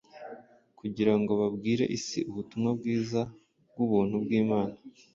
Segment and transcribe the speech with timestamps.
[0.79, 3.21] kugira ngo babwire isi ubutumwa bwiza
[3.69, 4.75] bw’ubuntu bw’Imana.